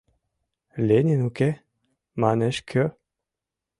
«Ленин 0.87 1.19
уке», 1.27 1.49
Манеш 2.21 2.57
кӧ?! 2.69 2.83